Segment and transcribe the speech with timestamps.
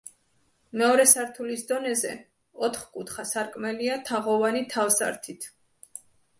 [0.81, 2.15] მეორე სართულის დონეზე,
[2.69, 5.51] ოთხკუთხა სარკმელია, თაღოვანი თავსართით.